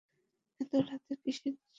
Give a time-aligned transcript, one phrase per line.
[0.59, 1.59] এত রাতে কীসের জন্য?